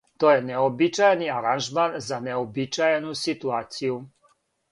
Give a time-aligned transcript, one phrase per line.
[0.21, 4.01] То је неуобичајени аранжман за неуобичајену ситуацију.